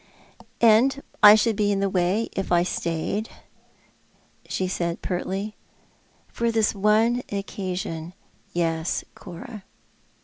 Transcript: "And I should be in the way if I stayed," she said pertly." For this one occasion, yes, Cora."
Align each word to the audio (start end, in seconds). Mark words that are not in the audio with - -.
"And 0.61 1.03
I 1.21 1.35
should 1.35 1.55
be 1.55 1.71
in 1.71 1.79
the 1.79 1.87
way 1.87 2.27
if 2.35 2.51
I 2.51 2.63
stayed," 2.63 3.29
she 4.49 4.67
said 4.67 5.03
pertly." 5.03 5.53
For 6.27 6.51
this 6.51 6.73
one 6.73 7.21
occasion, 7.31 8.15
yes, 8.51 9.03
Cora." 9.13 9.63